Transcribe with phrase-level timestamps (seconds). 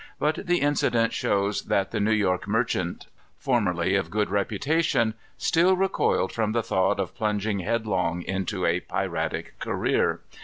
[0.17, 3.05] But the incident shows that the New York merchant,
[3.37, 9.59] formerly of good reputation, still recoiled from the thought of plunging headlong into a piratic
[9.59, 10.21] career.